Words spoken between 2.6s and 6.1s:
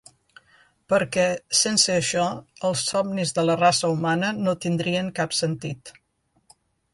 els somnis de la raça humana no tindrien cap sentit.